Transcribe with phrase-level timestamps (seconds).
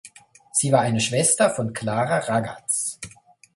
[0.51, 2.99] Sie war eine Schwester von Clara Ragaz.